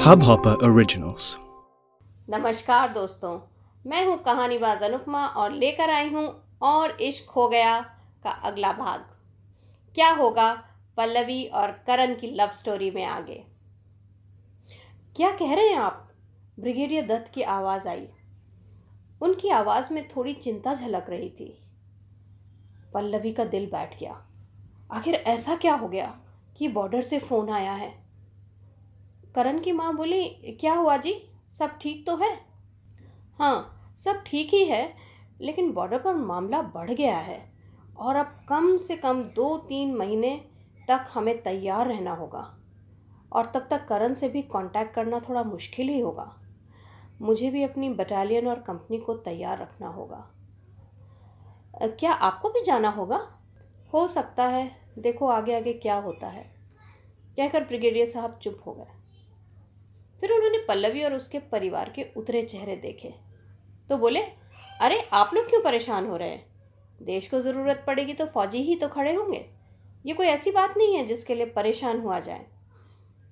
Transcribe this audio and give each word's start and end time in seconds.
Hubhopper 0.00 0.56
Originals. 0.62 1.36
नमस्कार 2.30 2.92
दोस्तों, 2.92 3.40
मैं 3.86 4.06
हूँ 4.06 4.22
कहानीबाज 4.22 4.82
अनुपमा 4.82 5.26
और 5.26 5.52
लेकर 5.52 5.90
आई 5.90 6.08
हूँ 6.10 6.44
और 6.62 7.00
इश्क 7.00 7.30
हो 7.30 7.48
गया 7.48 7.80
का 8.24 8.30
अगला 8.30 8.72
भाग। 8.72 9.00
क्या 9.94 10.12
होगा 10.12 10.64
पल्लवी 10.96 11.46
और 11.46 11.70
करण 11.70 12.14
की 12.14 12.30
लव 12.30 12.48
स्टोरी 12.48 12.90
में 12.90 13.04
आगे? 13.04 13.44
क्या 15.16 15.30
कह 15.30 15.54
रहे 15.54 15.68
हैं 15.68 15.76
आप? 15.76 16.10
ब्रिगेडियर 16.60 17.06
दत्त 17.06 17.32
की 17.34 17.42
आवाज़ 17.42 17.88
आई। 17.88 18.08
उनकी 19.22 19.48
आवाज़ 19.48 19.94
में 19.94 20.08
थोड़ी 20.08 20.34
चिंता 20.34 20.74
झलक 20.74 21.06
रही 21.08 21.30
थी। 21.30 21.62
पल्लवी 22.94 23.32
का 23.32 23.44
दिल 23.44 23.66
बैठ 23.66 24.00
गया। 24.00 24.26
आखिर 24.92 25.14
ऐसा 25.14 25.56
क्या 25.56 25.74
हो 25.74 25.88
गया? 25.88 26.18
कि 26.60 26.68
बॉर्डर 26.68 27.02
से 27.02 27.18
फ़ोन 27.18 27.50
आया 27.50 27.72
है। 27.72 27.92
करण 29.34 29.60
की 29.60 29.72
माँ 29.72 29.94
बोली, 29.96 30.24
क्या 30.60 30.74
हुआ 30.74 30.96
जी? 30.96 31.12
सब 31.58 31.78
ठीक 31.78 32.06
तो 32.06 32.16
है? 32.16 32.40
हाँ 33.38 33.94
सब 33.98 34.22
ठीक 34.26 34.54
ही 34.54 34.64
है, 34.64 34.94
लेकिन 35.40 35.72
बॉर्डर 35.72 35.98
पर 35.98 36.14
मामला 36.14 36.60
बढ़ 36.62 36.90
गया 36.90 37.16
है 37.16 37.40
और 37.98 38.16
अब 38.16 38.40
कम 38.48 38.76
से 38.76 38.96
कम 38.96 39.22
दो 39.22 39.56
तीन 39.58 39.94
महीने 39.94 40.36
तक 40.88 41.06
हमें 41.14 41.42
तैयार 41.42 41.86
रहना 41.86 42.12
होगा 42.14 42.42
और 43.32 43.50
तब 43.54 43.66
तक 43.70 43.86
करण 43.88 44.14
से 44.14 44.28
भी 44.28 44.42
कांटेक्ट 44.42 44.94
करना 44.94 45.20
थोड़ा 45.20 45.42
मुश्किल 45.42 45.88
ही 45.88 46.00
होगा। 46.00 46.34
मुझे 47.22 47.50
भी 47.50 47.62
अपनी 47.62 47.88
बटालियन 47.88 48.48
और 48.48 48.60
कंपनी 48.60 48.98
को 48.98 49.14
तैयार 49.14 49.58
रखना 49.58 49.88
होगा। 49.88 50.26
क्या 51.82 52.12
आपको 52.12 52.48
भी 52.48 52.62
जाना 52.64 52.88
होगा? 52.88 53.26
हो 53.92 54.06
सकता 54.06 54.44
है 54.44 54.79
देखो 54.98 55.26
आगे 55.26 55.56
आगे 55.56 55.72
क्या 55.72 55.94
होता 55.94 56.26
है। 56.26 56.50
कहकर 57.36 57.64
ब्रिगेडियर 57.64 58.06
साहब 58.06 58.38
चुप 58.42 58.60
हो 58.66 58.72
गए। 58.72 58.86
फिर 60.20 60.32
उन्होंने 60.32 60.58
पल्लवी 60.58 61.04
और 61.04 61.14
उसके 61.14 61.38
परिवार 61.38 61.90
के 61.90 62.06
उतरे 62.16 62.42
चेहरे 62.42 62.76
देखे। 62.76 63.14
तो 63.88 63.98
बोले, 63.98 64.20
अरे, 64.80 65.08
आप 65.12 65.30
लोग 65.34 65.48
क्यों 65.50 65.62
परेशान 65.62 66.06
हो 66.06 66.16
रहे 66.16 66.28
हैं? 66.28 66.50
देश 67.02 67.28
को 67.28 67.40
ज़रूरत 67.40 67.84
पड़ेगी 67.86 68.14
तो 68.14 68.26
फौजी 68.26 68.58
ही 68.58 68.76
तो 68.76 68.88
खड़े 68.88 69.14
होंगे। 69.14 69.50
ये 70.06 70.14
कोई 70.14 70.26
ऐसी 70.26 70.50
बात 70.50 70.76
नहीं 70.76 70.96
है 70.96 71.06
जिसके 71.06 71.34
लिए 71.34 71.46
परेशान 71.46 72.00
हुआ 72.00 72.20
जाए। 72.20 72.46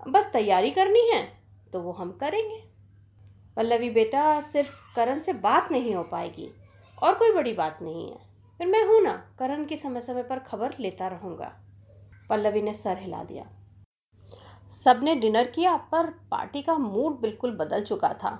बस 0.08 0.30
तैयारी 0.32 0.70
करनी 0.70 1.10
है 1.14 1.38
तो 1.72 1.80
वो 1.80 1.92
हम 1.92 2.12
करेंगे। 2.12 2.62
पल्लवी 3.56 3.90
बेटा, 3.90 4.40
सिर्फ़ 4.40 4.94
करण 4.96 5.20
से 5.20 5.32
बात 5.32 5.72
नहीं 5.72 5.94
हो 5.94 6.02
पाएगी, 6.02 6.50
और 7.02 7.14
कोई 7.14 7.32
बड़ी 7.32 7.52
बात 7.52 7.78
नहीं 7.82 8.12
है। 8.12 8.27
फिर 8.60 8.66
मैं 8.66 8.82
हूँ 8.84 9.00
ना, 9.02 9.12
करण 9.38 9.64
की 9.64 9.76
समय 9.76 10.00
समय 10.00 10.22
पर 10.22 10.38
खबर 10.38 10.74
लेता 10.80 11.08
रहूँगा। 11.08 11.52
पल्लवी 12.30 12.62
ने 12.62 12.72
सर 12.74 12.98
हिला 12.98 13.22
दिया। 13.24 13.44
सबने 14.74 15.14
डिनर 15.14 15.46
किया, 15.46 15.76
पर 15.76 16.06
पार्टी 16.30 16.62
का 16.62 16.76
मूड 16.78 17.20
बिल्कुल 17.20 17.56
बदल 17.56 17.84
चुका 17.84 18.12
था। 18.14 18.38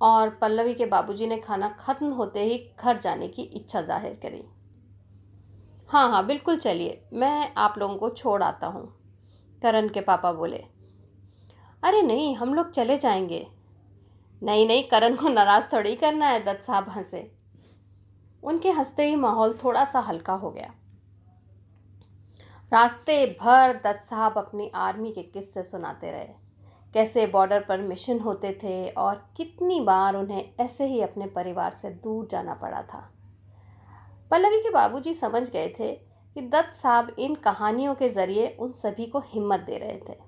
और 0.00 0.30
पल्लवी 0.30 0.74
के 0.74 0.86
बाबूजी 0.86 1.26
ने 1.26 1.36
खाना 1.36 1.68
खत्म 1.80 2.10
होते 2.12 2.42
ही 2.42 2.58
घर 2.80 3.00
जाने 3.00 3.28
की 3.28 3.42
इच्छा 3.42 3.80
ज़ाहिर 3.82 4.18
करी। 4.22 4.44
हाँ 5.90 6.08
हाँ 6.10 6.24
बिल्कुल 6.26 6.56
चलिए, 6.56 7.02
मैं 7.12 7.52
आप 7.56 7.78
लोगों 7.78 7.96
को 7.96 8.10
छोड़ 8.10 8.42
आता 8.42 8.66
हूँ, 8.66 8.86
करण 9.62 9.88
के 9.88 10.00
पापा 10.00 10.32
बोले। 10.32 10.64
अरे 11.82 12.02
नहीं, 12.02 12.34
हम 12.36 12.54
लोग 12.54 12.70
चले 12.70 12.98
जाएँगे। 12.98 13.46
नहीं 14.42 14.66
नहीं, 14.66 14.82
करण 14.82 15.16
को 15.16 15.28
नाराज़ 15.28 15.66
थोड़ी 15.72 15.94
करना 15.96 16.26
है, 16.26 16.44
दत्त 16.44 16.64
साहब 16.64 16.88
हंसे। 16.88 17.30
उनके 18.42 18.70
हँसते 18.70 19.08
ही 19.08 19.16
माहौल 19.16 19.58
थोड़ा 19.64 19.84
सा 19.84 20.00
हल्का 20.00 20.32
हो 20.32 20.50
गया। 20.50 20.74
रास्ते 22.72 23.26
भर 23.40 23.80
दत्त 23.84 24.02
साहब 24.02 24.38
अपनी 24.38 24.70
आर्मी 24.74 25.12
के 25.12 25.22
किस्से 25.22 25.62
सुनाते 25.62 26.10
रहे। 26.10 26.48
कैसे 26.94 27.26
बॉर्डर 27.26 27.60
पर 27.60 27.80
मिशन 27.80 28.20
होते 28.20 28.60
थे 28.62 28.88
और 28.88 29.30
कितनी 29.36 29.80
बार 29.80 30.16
उन्हें 30.16 30.54
ऐसे 30.60 30.86
ही 30.86 31.00
अपने 31.00 31.26
परिवार 31.26 31.72
से 31.72 31.90
दूर 31.90 32.28
जाना 32.30 32.54
पड़ा 32.54 32.82
था। 32.82 33.10
पल्लवी 34.30 34.60
के 34.60 34.70
बाबूजी 34.70 35.14
समझ 35.14 35.50
गए 35.50 35.68
थे 35.80 35.92
कि 36.34 36.40
दत्त 36.40 36.74
साहब 36.74 37.16
इन 37.18 37.34
कहानियों 37.34 37.94
के 37.94 38.08
ज़रिए 38.08 38.56
उन 38.60 38.72
सभी 38.72 39.06
को 39.06 39.18
हिम्मत 39.18 39.60
दे 39.60 39.78
रहे 39.78 40.00
थे। 40.08 40.18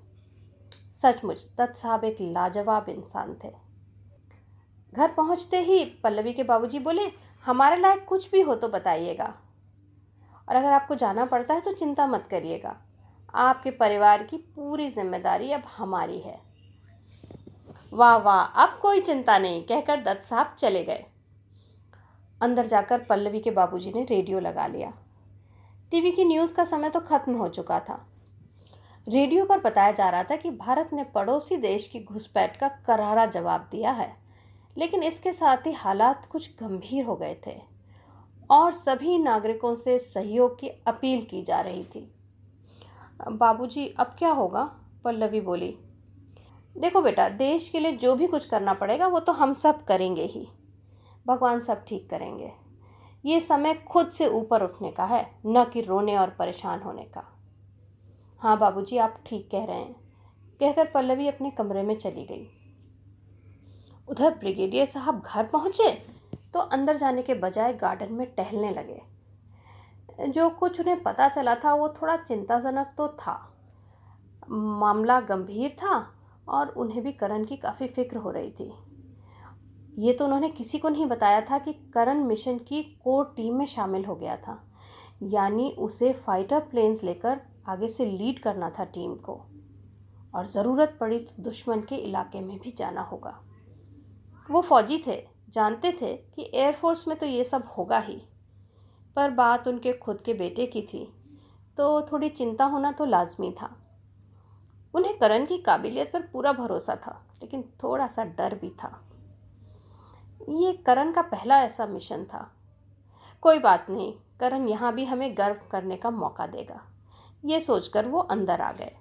सचमुच, 0.93 1.47
दत्त 1.57 1.77
साहब 1.77 2.03
एक 2.03 2.17
लाजवाब 2.21 2.89
इंसान 2.89 3.37
थे। 3.43 3.51
घर 4.93 5.11
पहुँचते 5.11 5.61
ही 5.61 5.85
पल्लवी 5.85 6.33
के 6.33 6.43
बाबूजी 6.43 6.79
बोले 6.79 7.07
हमारे 7.45 7.75
लायक 7.75 8.05
कुछ 8.05 8.29
भी 8.31 8.41
हो 8.41 8.55
तो 8.55 8.67
बताइएगा। 8.69 9.33
और 10.47 10.55
अगर 10.55 10.71
आपको 10.71 10.95
जाना 10.95 11.25
पड़ता 11.25 11.53
है 11.53 11.61
तो 11.61 11.73
चिंता 11.73 12.07
मत 12.07 12.27
करिएगा। 12.31 12.75
आपके 13.33 13.71
परिवार 13.71 14.23
की 14.23 14.37
पूरी 14.37 14.89
ज़िम्मेदारी 14.89 15.51
अब 15.51 15.63
हमारी 15.77 16.19
है। 16.19 16.39
वाह 17.91 18.15
वाह, 18.17 18.41
अब 18.41 18.77
कोई 18.81 19.01
चिंता 19.01 19.37
नहीं, 19.37 19.63
कहकर 19.63 20.01
दत्त 20.03 20.23
साहब 20.23 20.55
चले 20.59 20.83
गए। 20.83 21.05
अंदर 22.41 22.65
जाकर 22.65 22.99
पल्लवी 22.99 23.39
के 23.39 23.51
बाबूजी 23.51 23.91
ने 23.91 24.03
रेडियो 24.05 24.39
लगा 24.39 24.67
लिया। 24.67 24.93
टीवी 25.91 26.11
की 26.11 26.25
न्यूज़ 26.25 26.53
का 26.53 26.63
समय 26.65 26.89
तो 26.89 26.99
ख़त्म 27.01 27.33
हो 27.33 27.47
चुका 27.49 27.79
था। 27.79 28.05
रेडियो 29.07 29.45
पर 29.45 29.59
बताया 29.59 29.91
जा 29.91 30.09
रहा 30.09 30.23
था 30.23 30.35
कि 30.35 30.49
भारत 30.51 30.89
ने 30.93 31.03
पड़ोसी 31.05 31.57
देश 31.57 31.87
की 31.87 31.99
घुसपैठ 32.01 32.57
का 32.57 32.67
करारा 32.87 33.25
जवाब 33.27 33.67
दिया 33.71 33.91
है। 33.91 34.15
लेकिन 34.77 35.03
इसके 35.03 35.33
साथ 35.33 35.65
ही 35.67 35.71
हालात 35.71 36.25
कुछ 36.25 36.49
गंभीर 36.59 37.05
हो 37.05 37.15
गए 37.15 37.35
थे 37.47 37.59
और 38.49 38.71
सभी 38.71 39.17
नागरिकों 39.17 39.75
से 39.75 39.97
सहयोग 39.99 40.59
की 40.59 40.69
अपील 40.87 41.21
की 41.21 41.41
जा 41.43 41.59
रही 41.61 41.83
थी। 41.85 42.11
बाबूजी, 43.31 43.87
अब 43.89 44.15
क्या 44.19 44.31
होगा? 44.31 44.63
पल्लवी 45.03 45.41
बोली, 45.41 45.75
देखो 46.75 47.01
बेटा, 47.01 47.27
देश 47.29 47.69
के 47.69 47.79
लिए 47.79 47.91
जो 47.91 48.15
भी 48.15 48.27
कुछ 48.27 48.45
करना 48.45 48.73
पड़ेगा, 48.73 49.07
वो 49.07 49.19
तो 49.19 49.31
हम 49.31 49.53
सब 49.53 49.83
करेंगे 49.85 50.25
ही। 50.25 50.47
भगवान 51.25 51.61
सब 51.61 51.83
ठीक 51.85 52.09
करेंगे। 52.09 52.51
ये 53.25 53.39
समय 53.39 53.73
खुद 53.89 54.09
से 54.09 54.27
ऊपर 54.27 54.63
उठने 54.63 54.91
का 54.91 55.05
है, 55.05 55.25
न 55.45 55.63
कि 55.63 55.81
रोने 55.81 56.15
और 56.17 56.29
परेशान 56.29 56.81
होने 56.81 57.03
का। 57.07 57.23
हाँ 58.41 58.57
बाबूजी, 58.59 58.97
आप 58.97 59.17
ठीक 59.25 59.49
कह 59.51 59.65
रहे 59.65 59.77
हैं, 59.77 59.93
कहकर 60.59 60.85
पल्लवी 60.85 61.27
अपने 61.27 61.51
कमरे 61.51 61.83
में 61.83 61.97
चली 61.97 62.25
गई। 62.25 62.47
उधर 64.07 64.37
ब्रिगेडियर 64.39 64.85
साहब 64.87 65.21
घर 65.21 65.45
पहुँचे 65.47 65.91
तो 66.53 66.59
अंदर 66.59 66.97
जाने 66.97 67.21
के 67.21 67.33
बजाय 67.35 67.73
गार्डन 67.73 68.13
में 68.13 68.25
टहलने 68.35 68.71
लगे। 68.71 69.01
जो 70.29 70.49
कुछ 70.51 70.79
उन्हें 70.79 71.01
पता 71.03 71.27
चला 71.29 71.55
था, 71.55 71.73
वो 71.73 71.87
थोड़ा 71.91 72.15
चिंताजनक 72.17 72.93
तो 72.97 73.07
था। 73.09 73.35
मामला 74.49 75.19
गंभीर 75.21 75.75
था 75.77 76.07
और 76.47 76.69
उन्हें 76.69 77.03
भी 77.03 77.11
करण 77.13 77.45
की 77.45 77.55
काफ़ी 77.57 77.87
फ़िक्र 77.87 78.17
हो 78.17 78.31
रही 78.31 78.51
थी। 78.51 78.71
ये 79.97 80.13
तो 80.13 80.25
उन्होंने 80.25 80.49
किसी 80.49 80.79
को 80.79 80.89
नहीं 80.89 81.05
बताया 81.05 81.41
था 81.41 81.57
कि 81.57 81.73
करण 81.93 82.23
मिशन 82.23 82.57
की 82.59 82.81
कोर 83.03 83.33
टीम 83.35 83.55
में 83.55 83.65
शामिल 83.67 84.05
हो 84.05 84.15
गया 84.15 84.35
था, 84.37 84.57
यानी 85.23 85.69
उसे 85.79 86.11
फाइटर 86.15 86.59
प्लेन्स 86.61 87.03
लेकर 87.03 87.39
आगे 87.67 87.87
से 87.89 88.05
लीड 88.07 88.39
करना 88.39 88.69
था 88.69 88.83
टीम 88.85 89.13
को। 89.19 89.39
और 90.33 90.47
ज़रूरत 90.47 90.97
पड़ी 90.99 91.19
तो 91.19 91.43
दुश्मन 91.43 91.81
के 91.81 91.95
इलाके 91.97 92.41
में 92.41 92.57
भी 92.59 92.73
जाना 92.77 93.01
होगा। 93.03 93.39
वो 94.49 94.61
फौजी 94.61 95.03
थे, 95.07 95.21
जानते 95.49 95.91
थे 96.01 96.15
कि 96.15 96.49
एयरफोर्स 96.53 97.07
में 97.07 97.17
तो 97.17 97.25
ये 97.25 97.43
सब 97.43 97.67
होगा 97.77 97.99
ही। 97.99 98.21
पर 99.17 99.31
बात 99.31 99.67
उनके 99.67 99.93
खुद 99.95 100.21
के 100.25 100.33
बेटे 100.33 100.65
की 100.67 100.81
थी 100.83 101.03
तो 101.77 102.01
थोड़ी 102.01 102.29
चिंता 102.31 102.65
होना 102.65 102.91
तो 102.91 103.05
लाजमी 103.05 103.51
था। 103.51 103.69
उन्हें 104.93 105.17
करण 105.17 105.45
की 105.45 105.57
काबिलियत 105.59 106.11
पर 106.13 106.21
पूरा 106.23 106.51
भरोसा 106.53 106.95
था, 106.97 107.21
लेकिन 107.41 107.63
थोड़ा 107.83 108.07
सा 108.07 108.23
डर 108.23 108.55
भी 108.55 108.69
था। 108.79 108.89
ये 110.51 110.73
करण 110.85 111.11
का 111.11 111.21
पहला 111.23 111.61
ऐसा 111.63 111.85
मिशन 111.85 112.23
था। 112.25 112.47
कोई 113.43 113.59
बात 113.59 113.89
नहीं, 113.89 114.13
करण 114.39 114.67
यहाँ 114.67 114.93
भी 114.93 115.05
हमें 115.05 115.37
गर्व 115.37 115.59
करने 115.71 115.97
का 115.97 116.09
मौका 116.11 116.47
देगा। 116.47 116.81
ये 117.43 117.59
सोचकर 117.61 118.07
वो 118.07 118.19
अंदर 118.21 118.61
आ 118.61 118.71
गए। 118.71 118.91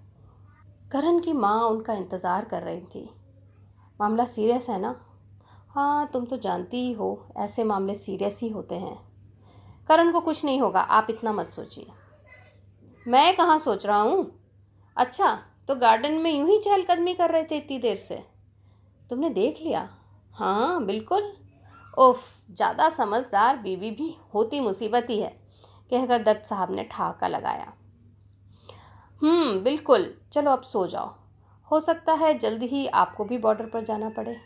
करण 0.93 1.19
की 1.21 1.33
माँ 1.35 1.61
उनका 1.63 1.95
इंतज़ार 1.95 2.45
कर 2.45 2.63
रही 2.63 2.81
थी। 2.85 3.09
मामला 4.01 4.25
सीरियस 4.27 4.69
है 4.69 4.81
ना? 4.81 4.95
हाँ 5.75 6.09
तुम 6.13 6.25
तो 6.25 6.37
जानती 6.37 6.77
ही 6.77 6.93
हो, 6.93 7.27
ऐसे 7.37 7.65
मामले 7.65 7.95
सीरियस 7.97 8.41
ही 8.43 8.49
होते 8.49 8.75
हैं। 8.75 8.97
करण 9.89 10.11
को 10.13 10.21
कुछ 10.21 10.45
नहीं 10.45 10.61
होगा, 10.61 10.81
आप 10.81 11.07
इतना 11.11 11.33
मत 11.33 11.51
सोचिए। 11.51 11.87
मैं 13.07 13.37
कहाँ 13.37 13.59
सोच 13.59 13.87
रहा 13.87 14.01
हूँ? 14.01 14.31
अच्छा 14.97 15.39
तो 15.69 15.75
गार्डन 15.75 16.13
में 16.13 16.31
यूँ 16.31 16.49
ही 16.49 16.59
चहलकदमी 16.59 17.15
कर 17.15 17.31
रहे 17.31 17.45
थे 17.45 17.57
इतनी 17.57 17.79
देर 17.79 17.97
से। 17.97 18.23
तुमने 19.11 19.31
देख 19.31 19.61
लिया? 19.63 19.89
हाँ 20.35 20.85
बिल्कुल। 20.87 21.33
ओफ 21.99 22.25
ज़्यादा 22.51 22.89
समझदार 22.89 23.57
बीवी 23.57 23.91
भी 23.91 24.15
होती 24.35 24.61
मुसीबत 24.61 25.07
ही 25.11 25.21
है, 25.21 25.31
कहकर 25.93 26.23
दत्त 26.23 26.47
साहब 26.47 26.75
ने 26.75 26.85
ठहाका 26.85 27.29
लगाया। 27.29 27.73
हम्म 29.23 29.59
बिल्कुल। 29.63 30.15
चलो, 30.33 30.51
अब 30.51 30.63
सो 30.63 30.87
जाओ। 30.87 31.15
हो 31.71 31.81
सकता 31.81 32.13
है 32.13 32.39
जल्दी 32.39 32.67
ही 32.67 32.87
आपको 32.87 33.25
भी 33.25 33.39
बॉर्डर 33.39 33.67
पर 33.67 33.85
जाना 33.85 34.09
पड़े। 34.09 34.37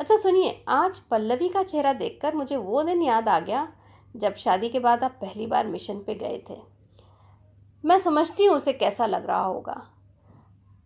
अच्छा 0.00 0.16
सुनिए, 0.16 0.50
आज 0.68 0.98
पल्लवी 1.00 1.48
का 1.48 1.62
चेहरा 1.62 1.92
देखकर 1.92 2.34
मुझे 2.34 2.56
वो 2.56 2.82
दिन 2.82 3.02
याद 3.02 3.28
आ 3.28 3.38
गया 3.40 3.66
जब 4.14 4.34
शादी 4.36 4.68
के 4.68 4.78
बाद 4.78 5.04
आप 5.04 5.12
पहली 5.20 5.46
बार 5.46 5.66
मिशन 5.66 5.98
पे 5.98 6.14
गए 6.14 6.40
थे। 6.50 6.56
मैं 7.84 7.98
समझती 8.00 8.44
हूँ 8.44 8.56
उसे 8.56 8.72
कैसा 8.72 9.06
लग 9.06 9.26
रहा 9.26 9.40
होगा, 9.40 9.74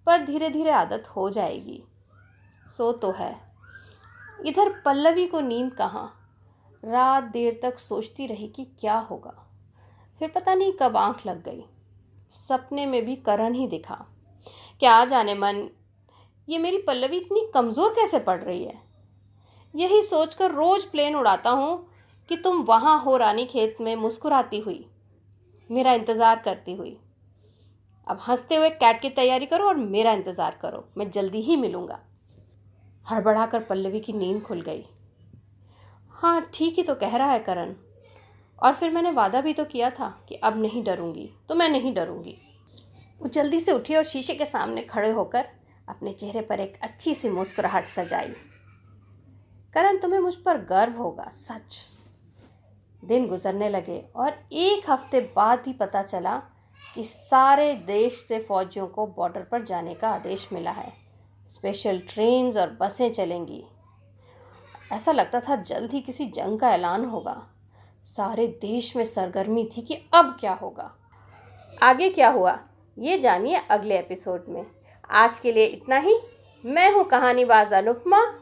पर 0.06 0.24
धीरे 0.26 0.50
धीरे 0.50 0.70
आदत 0.70 1.08
हो 1.08 1.28
जाएगी। 1.30 1.82
सो 2.66 2.90
तो 2.94 3.10
है। 3.10 3.34
इधर 4.46 4.68
पल्लवी 4.84 5.26
को 5.26 5.40
नींद 5.40 5.72
कहाँ? 5.72 6.06
रात 6.82 7.24
देर 7.24 7.58
तक 7.62 7.78
सोचती 7.78 8.26
रही 8.26 8.46
कि 8.48 8.64
क्या 8.80 8.98
होगा। 9.00 9.34
फिर 10.20 10.30
पता 10.30 10.54
नहीं 10.54 10.72
कब 10.72 10.96
आँख 10.96 11.26
लग 11.26 11.42
गई। 11.44 11.64
सपने 12.38 12.84
में 12.86 13.04
भी 13.04 13.16
करण 13.18 13.54
ही 13.54 13.66
दिखा। 13.68 14.04
क्या 14.80 15.04
जाने 15.04 15.34
मन, 15.34 15.68
ये 16.48 16.58
मेरी 16.58 16.78
पल्लवी 16.78 17.16
इतनी 17.16 17.46
कमज़ोर 17.54 17.92
कैसे 17.94 18.18
पड़ 18.20 18.40
रही 18.40 18.64
है? 18.64 18.78
यही 19.74 20.02
सोचकर 20.02 20.50
रोज़ 20.50 20.86
प्लेन 20.86 21.16
उड़ाता 21.16 21.50
हूँ 21.50 21.86
कि 22.30 22.36
तुम 22.36 22.62
वहाँ 22.62 22.98
हो 23.02 23.16
रानी 23.16 23.44
खेत 23.46 23.76
में 23.80 23.94
मुस्कुराती 23.96 24.58
हुई। 24.60 24.84
मेरा 25.70 25.92
इंतज़ार 25.92 26.38
करती 26.38 26.74
हुई। 26.74 26.96
अब 28.06 28.20
हँसते 28.28 28.56
हुए 28.56 28.70
कैट 28.70 29.00
की 29.02 29.10
तैयारी 29.10 29.46
करो 29.46 29.66
और 29.66 29.76
मेरा 29.76 30.12
इंतज़ार 30.12 30.58
करो। 30.62 30.84
मैं 30.98 31.10
जल्दी 31.10 31.40
ही 31.40 31.56
मिलूँगा। 31.56 31.98
हड़बड़ाकर 33.06 33.60
पल्लवी 33.60 34.00
की 34.00 34.12
नींद 34.12 34.42
खुल 34.42 34.60
गई। 34.60 34.84
हाँ 36.14 36.40
ठीक 36.54 36.74
ही 36.74 36.82
तो 36.82 36.94
कह 36.94 37.16
रहा 37.16 37.32
है 37.32 37.38
करण। 37.40 37.74
और 38.58 38.74
फिर 38.74 38.90
मैंने 38.92 39.10
वादा 39.10 39.40
भी 39.40 39.52
तो 39.52 39.64
किया 39.64 39.90
था 39.90 40.08
कि 40.28 40.34
अब 40.34 40.60
नहीं 40.62 40.82
डरूँगी 40.84 41.28
तो 41.48 41.54
मैं 41.54 41.68
नहीं 41.68 41.94
डरूँगी। 41.94 42.36
वो 43.20 43.28
जल्दी 43.28 43.60
से 43.60 43.72
उठी 43.72 43.96
और 43.96 44.04
शीशे 44.04 44.34
के 44.34 44.46
सामने 44.46 44.82
खड़े 44.82 45.10
होकर 45.10 45.46
अपने 45.88 46.12
चेहरे 46.12 46.40
पर 46.40 46.60
एक 46.60 46.78
अच्छी 46.82 47.14
सी 47.14 47.28
मुस्कुराहट 47.30 47.86
सजाई। 47.86 48.32
करण, 49.74 49.98
तुम्हें 49.98 50.20
मुझ 50.20 50.34
पर 50.34 50.58
गर्व 50.58 50.96
होगा, 50.96 51.24
सच। 51.24 51.86
दिन 53.04 53.28
गुजरने 53.28 53.68
लगे 53.68 54.04
और 54.16 54.38
एक 54.52 54.90
हफ़्ते 54.90 55.20
बाद 55.36 55.62
ही 55.66 55.72
पता 55.72 56.02
चला 56.02 56.42
कि 56.94 57.04
सारे 57.04 57.74
देश 57.74 58.24
से 58.28 58.38
फौजियों 58.38 58.86
को 58.86 59.06
बॉर्डर 59.06 59.42
पर 59.42 59.64
जाने 59.64 59.94
का 59.94 60.08
आदेश 60.08 60.48
मिला 60.52 60.70
है। 60.70 60.92
स्पेशल 61.48 61.98
ट्रेन्स 61.98 62.56
और 62.56 62.70
बसें 62.70 63.12
चलेंगी। 63.12 63.64
ऐसा 64.92 65.12
लगता 65.12 65.40
था 65.40 65.56
जल्द 65.56 65.92
ही 65.92 66.00
किसी 66.00 66.26
जंग 66.26 66.58
का 66.60 66.70
ऐलान 66.70 67.04
होगा। 67.04 67.46
सारे 68.04 68.46
देश 68.46 68.96
में 68.96 69.04
सरगर्मी 69.04 69.70
थी 69.76 69.82
कि 69.82 69.94
अब 70.14 70.36
क्या 70.40 70.52
होगा। 70.52 70.94
आगे 71.82 72.10
क्या 72.10 72.30
हुआ, 72.30 72.58
ये 72.98 73.18
जानिए 73.18 73.54
अगले 73.70 73.98
एपिसोड 73.98 74.44
में। 74.48 74.66
आज 75.10 75.38
के 75.38 75.52
लिए 75.52 75.64
इतना 75.64 75.96
ही। 75.96 76.20
मैं 76.64 76.92
हूँ 76.92 77.04
कहानीबाज 77.04 77.72
अनुपमा। 77.72 78.39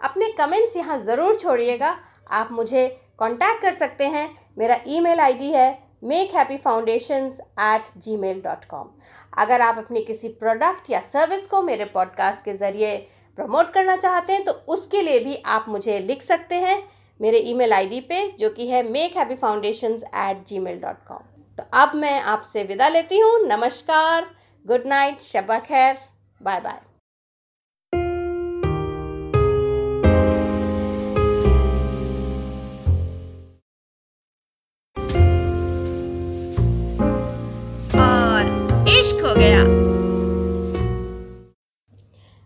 अपने 0.00 0.30
कमेंट्स 0.38 0.76
यहाँ 0.76 0.98
ज़रूर 1.00 1.36
छोड़िएगा। 1.36 1.96
आप 2.32 2.52
मुझे 2.52 2.86
कांटेक्ट 3.18 3.62
कर 3.62 3.74
सकते 3.74 4.06
हैं। 4.06 4.28
मेरा 4.58 4.78
ईमेल 4.86 5.20
आईडी 5.20 5.50
है 5.52 5.68
make 6.04 6.34
happy 6.34 6.56
foundation 6.56 7.30
at 7.60 7.84
Gmail 8.16 8.40
dot 8.42 8.64
com 8.64 8.88
अगर 9.38 9.60
आप 9.60 9.78
अपनी 9.78 10.02
किसी 10.04 10.28
प्रोडक्ट 10.40 10.90
या 10.90 11.00
सर्विस 11.02 11.46
को 11.46 11.62
मेरे 11.62 11.84
पॉडकास्ट 11.84 12.44
के 12.44 12.52
ज़रिए 12.54 12.96
प्रमोट 13.38 13.72
करना 13.72 13.96
चाहते 13.96 14.32
हैं 14.32 14.44
तो 14.44 14.52
उसके 14.68 15.02
लिए 15.02 15.18
भी 15.20 15.36
आप 15.46 15.64
मुझे 15.68 15.98
लिख 16.00 16.22
सकते 16.22 16.54
हैं 16.56 16.82
मेरे 17.20 17.38
ईमेल 17.40 17.72
आईडी 17.72 18.00
पे, 18.00 18.28
जो 18.30 18.50
कि 18.50 18.68
है 18.68 18.82
make 18.82 19.16
happy 19.16 19.34
foundation 19.36 19.94
at 20.16 20.46
Gmail 20.58 20.80
dot 20.80 21.06
com 21.08 21.22
तो 21.58 21.64
अब 21.74 21.94
मैं 21.96 22.20
आपसे 22.22 22.64
विदा 22.64 22.88
लेती 22.88 23.18
हूँ। 23.18 23.38
नमस्कार। 23.46 24.26
गुड 24.64 24.86
नाइट 24.86 25.20
शबा 25.22 25.58
खैर। 25.60 25.98
Bye 26.40 26.60
bye 26.60 26.85